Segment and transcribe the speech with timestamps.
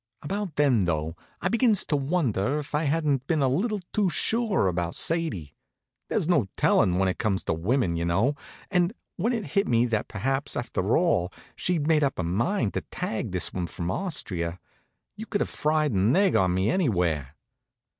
[0.23, 4.67] About then, though, I begins to wonder if I hadn't been a little too sure
[4.67, 5.53] about Sadie.
[6.07, 8.33] There's no tellin', when it comes to women, you know;
[8.71, 12.81] and when it hit me that perhaps, after all, she'd made up her mind to
[12.81, 14.59] tag this one from Austria,
[15.15, 17.35] you could have fried an egg on me anywhere.